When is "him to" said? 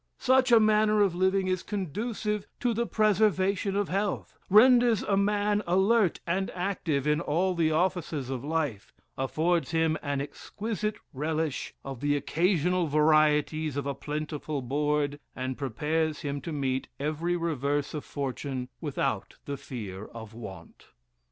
16.21-16.51